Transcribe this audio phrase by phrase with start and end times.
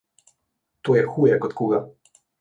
[0.87, 1.87] To je huje kot kuga.